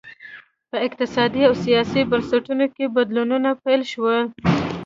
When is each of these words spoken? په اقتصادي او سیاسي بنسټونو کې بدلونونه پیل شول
په 0.69 0.77
اقتصادي 0.87 1.41
او 1.49 1.53
سیاسي 1.65 2.01
بنسټونو 2.11 2.65
کې 2.75 2.93
بدلونونه 2.95 3.49
پیل 3.63 3.81
شول 3.91 4.19